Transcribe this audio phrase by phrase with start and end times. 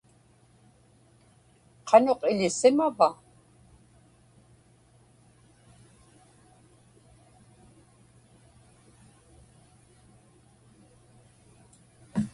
[1.87, 3.09] Qanuq iḷisimava?